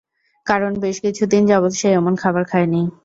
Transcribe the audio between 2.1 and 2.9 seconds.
খাবার খায়নি।